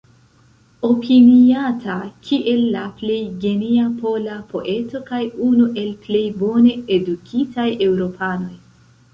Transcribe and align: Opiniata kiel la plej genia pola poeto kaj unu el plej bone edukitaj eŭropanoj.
Opiniata 0.87 1.97
kiel 2.29 2.63
la 2.77 2.85
plej 3.01 3.19
genia 3.45 3.85
pola 4.05 4.39
poeto 4.55 5.03
kaj 5.11 5.23
unu 5.51 5.69
el 5.83 5.95
plej 6.07 6.25
bone 6.41 6.75
edukitaj 6.99 7.69
eŭropanoj. 7.91 8.55